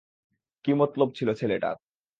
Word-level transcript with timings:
কী 0.65 0.71
মতলব 0.73 1.09
ছিল 1.15 1.29
ছেলেটার? 1.33 1.75